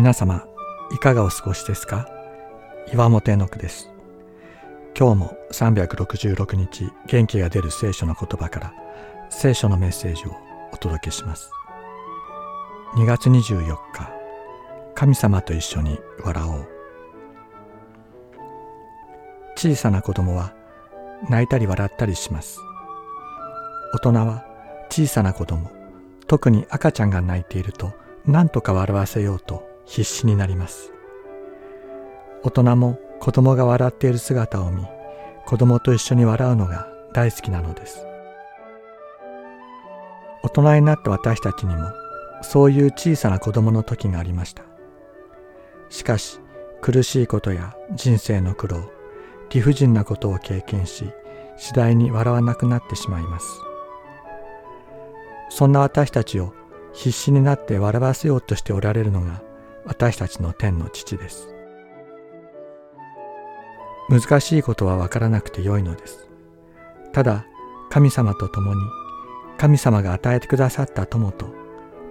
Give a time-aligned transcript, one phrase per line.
[0.00, 0.46] 皆様
[0.94, 2.08] いかがお過ごしですか？
[2.90, 3.90] 岩本絵の句です。
[4.98, 8.74] 今日も366日元気が出る聖書の言葉から
[9.28, 10.34] 聖書のメッセージを
[10.72, 11.50] お届けします。
[12.94, 14.10] 2月24日
[14.94, 16.68] 神様と一緒に笑おう。
[19.54, 20.54] 小さな子供は
[21.28, 22.58] 泣いたり笑ったりします。
[23.92, 24.46] 大人は
[24.88, 25.70] 小さな子供
[26.26, 27.92] 特に赤ちゃんが泣いていると
[28.24, 30.92] 何とか笑わせようと必死になります。
[32.42, 34.84] 大人も子供が笑っている姿を見
[35.46, 38.06] 子供と一緒に笑うのが大好きなのです。
[40.42, 41.90] 大人になった私たちにも
[42.42, 44.62] そういう小さな子供の時がありました。
[45.90, 46.40] しかし
[46.80, 48.90] 苦しいことや人生の苦労
[49.50, 51.04] 理不尽なことを経験し
[51.58, 53.46] 次第に笑わなくなってしまいます。
[55.50, 56.54] そんな私たちを
[56.94, 59.42] 必死になって笑わせようとしておられるのが
[59.84, 61.48] 私たちの天の父です。
[64.08, 66.28] 難しいことはわからなくてよいのです。
[67.12, 67.46] ただ
[67.90, 68.80] 神様と共に
[69.58, 71.46] 神様が与えてくださった友と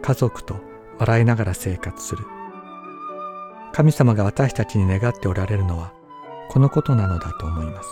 [0.01, 0.55] 家族と
[0.97, 2.25] 笑いながら生活する。
[3.71, 5.93] 神様が私たちに願っておられるのは
[6.49, 7.89] このことなのだと思います。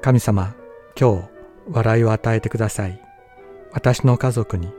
[0.00, 0.54] 神様、
[0.98, 1.28] 今日
[1.70, 3.00] 笑いを与えてください。
[3.72, 4.72] 私の家族に、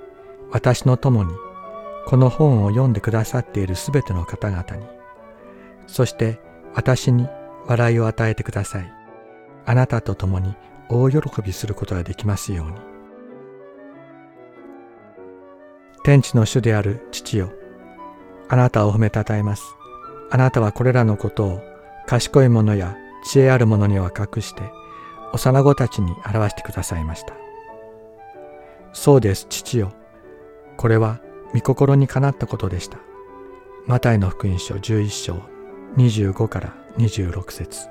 [0.51, 1.33] 私の友に、
[2.07, 4.87] この本を読んでくださっているすべての方々に、
[5.87, 6.39] そして
[6.73, 7.27] 私に
[7.65, 8.89] 笑いを与えてください。
[9.65, 10.55] あなたと共に
[10.87, 12.77] 大喜びすることができますように。
[16.05, 17.51] 天地の主である父よ、
[18.47, 19.65] あなたを褒めたたえます。
[20.31, 21.61] あなたはこれらのことを
[22.05, 24.61] 賢い者や知恵ある者には隠して、
[25.33, 27.33] 幼子たちに表してくださいました。
[28.93, 29.91] そうです、父よ。
[30.77, 31.19] これは
[31.53, 32.99] 御心にかなったことでした。
[33.85, 35.41] マタイの福音書11章
[35.95, 37.87] 25から26節